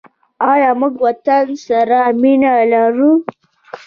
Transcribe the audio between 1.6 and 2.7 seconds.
سره مینه